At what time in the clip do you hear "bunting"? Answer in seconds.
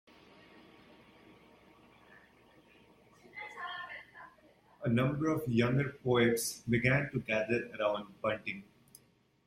8.19-8.63